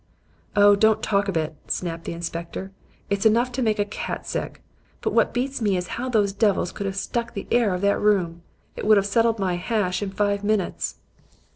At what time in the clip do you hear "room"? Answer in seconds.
8.01-8.41